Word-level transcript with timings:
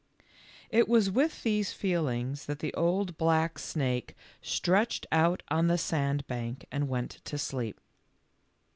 It 0.71 0.89
was 0.89 1.11
with 1.11 1.43
these 1.43 1.73
feelings 1.73 2.47
that 2.47 2.57
the 2.57 2.73
old 2.73 3.19
black 3.19 3.59
snake 3.59 4.15
stretched 4.41 5.05
out 5.11 5.43
on 5.49 5.67
the 5.67 5.77
sandbank 5.77 6.65
and 6.71 6.89
went 6.89 7.21
to 7.25 7.37
sleep. 7.37 7.79